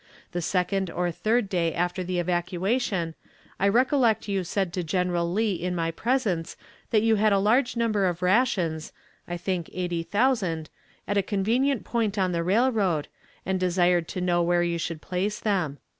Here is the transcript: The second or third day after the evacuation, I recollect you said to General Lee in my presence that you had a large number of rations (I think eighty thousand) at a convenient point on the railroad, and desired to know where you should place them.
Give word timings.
The 0.31 0.41
second 0.41 0.89
or 0.89 1.11
third 1.11 1.47
day 1.47 1.75
after 1.75 2.03
the 2.03 2.17
evacuation, 2.17 3.13
I 3.59 3.67
recollect 3.67 4.27
you 4.27 4.43
said 4.43 4.73
to 4.73 4.83
General 4.83 5.31
Lee 5.31 5.53
in 5.53 5.75
my 5.75 5.91
presence 5.91 6.57
that 6.89 7.03
you 7.03 7.17
had 7.17 7.31
a 7.31 7.37
large 7.37 7.77
number 7.77 8.07
of 8.07 8.23
rations 8.23 8.93
(I 9.27 9.37
think 9.37 9.69
eighty 9.71 10.01
thousand) 10.01 10.71
at 11.07 11.17
a 11.19 11.21
convenient 11.21 11.83
point 11.83 12.17
on 12.17 12.31
the 12.31 12.41
railroad, 12.43 13.09
and 13.45 13.59
desired 13.59 14.07
to 14.07 14.21
know 14.21 14.41
where 14.41 14.63
you 14.63 14.79
should 14.79 15.03
place 15.03 15.39
them. 15.39 15.77